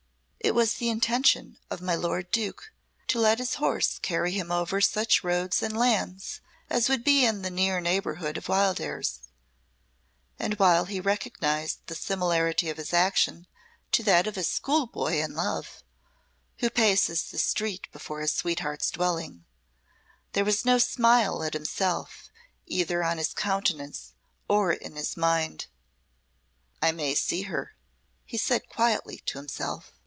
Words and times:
It 0.43 0.55
was 0.55 0.73
the 0.73 0.89
intention 0.89 1.59
of 1.69 1.81
my 1.83 1.93
lord 1.93 2.31
Duke 2.31 2.73
to 3.09 3.19
let 3.21 3.37
his 3.37 3.55
horse 3.55 3.99
carry 3.99 4.31
him 4.31 4.51
over 4.51 4.81
such 4.81 5.23
roads 5.23 5.61
and 5.61 5.77
lands 5.77 6.41
as 6.67 6.89
would 6.89 7.03
be 7.03 7.23
in 7.23 7.43
the 7.43 7.51
near 7.51 7.79
neighbourhood 7.79 8.37
of 8.37 8.49
Wildairs, 8.49 9.19
and 10.39 10.55
while 10.55 10.85
he 10.85 10.99
recognised 10.99 11.85
the 11.85 11.93
similarity 11.95 12.71
of 12.71 12.77
his 12.77 12.91
action 12.91 13.45
to 13.91 14.01
that 14.03 14.25
of 14.25 14.35
a 14.35 14.43
school 14.43 14.87
boy 14.87 15.21
in 15.21 15.35
love, 15.35 15.83
who 16.57 16.71
paces 16.71 17.25
the 17.29 17.37
street 17.37 17.87
before 17.91 18.19
his 18.19 18.33
sweetheart's 18.33 18.89
dwelling, 18.89 19.45
there 20.33 20.43
was 20.43 20.65
no 20.65 20.79
smile 20.79 21.43
at 21.43 21.53
himself, 21.53 22.29
either 22.65 23.03
on 23.03 23.19
his 23.19 23.33
countenance 23.35 24.13
or 24.49 24.73
in 24.73 24.95
his 24.95 25.15
mind. 25.15 25.67
"I 26.81 26.91
may 26.91 27.13
see 27.13 27.43
her," 27.43 27.75
he 28.25 28.37
said 28.39 28.67
quietly 28.67 29.19
to 29.27 29.37
himself. 29.37 29.93